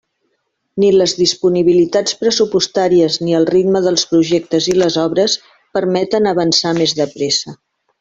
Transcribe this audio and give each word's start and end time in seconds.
Ni 0.83 0.87
les 0.93 1.11
disponibilitats 1.19 2.17
pressupostàries 2.23 3.19
ni 3.27 3.37
el 3.41 3.47
ritme 3.53 3.85
dels 3.89 4.09
projectes 4.15 4.73
i 4.75 4.77
les 4.83 5.01
obres 5.07 5.39
permeten 5.79 6.35
avançar 6.37 6.77
més 6.83 7.01
de 7.03 7.13
pressa. 7.17 7.61